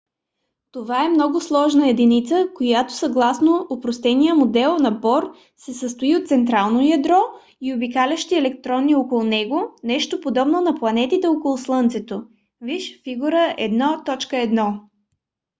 това 0.71 1.05
е 1.05 1.09
много 1.09 1.41
сложна 1.41 1.89
единица 1.89 2.47
която 2.55 2.93
съгласно 2.93 3.67
опростения 3.69 4.35
модел 4.35 4.77
на 4.77 4.91
бор 4.91 5.33
се 5.57 5.73
състои 5.73 6.15
от 6.15 6.27
централно 6.27 6.81
ядро 6.81 7.21
и 7.61 7.73
обикалящи 7.73 8.35
електрони 8.35 8.95
около 8.95 9.23
него 9.23 9.77
нещо 9.83 10.21
подобно 10.21 10.61
на 10.61 10.75
планетите 10.79 11.27
около 11.27 11.57
слънцето- 11.57 12.23
вж. 12.61 12.83
фиг. 13.03 13.19
1.1 13.21 14.81